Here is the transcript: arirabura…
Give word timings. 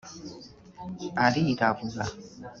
arirabura… 1.25 2.05